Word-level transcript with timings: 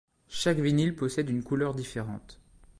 Chaque 0.29 0.57
vinyle 0.57 0.95
possède 0.95 1.29
une 1.29 1.43
couleur 1.43 1.75
différente. 1.75 2.41